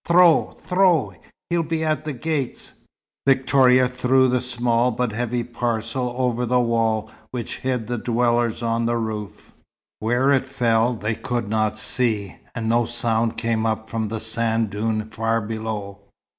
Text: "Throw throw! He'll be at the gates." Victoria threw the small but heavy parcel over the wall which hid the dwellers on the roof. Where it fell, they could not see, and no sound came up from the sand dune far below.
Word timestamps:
"Throw 0.03 0.57
throw! 0.65 1.13
He'll 1.51 1.61
be 1.61 1.83
at 1.83 2.05
the 2.05 2.13
gates." 2.13 2.73
Victoria 3.27 3.87
threw 3.87 4.27
the 4.29 4.41
small 4.41 4.89
but 4.89 5.11
heavy 5.11 5.43
parcel 5.43 6.15
over 6.17 6.43
the 6.47 6.59
wall 6.59 7.11
which 7.29 7.59
hid 7.59 7.85
the 7.85 7.99
dwellers 7.99 8.63
on 8.63 8.87
the 8.87 8.97
roof. 8.97 9.53
Where 9.99 10.33
it 10.33 10.47
fell, 10.47 10.93
they 10.95 11.13
could 11.13 11.49
not 11.49 11.77
see, 11.77 12.35
and 12.55 12.67
no 12.67 12.85
sound 12.85 13.37
came 13.37 13.63
up 13.67 13.89
from 13.91 14.07
the 14.07 14.19
sand 14.19 14.71
dune 14.71 15.07
far 15.11 15.39
below. 15.39 15.99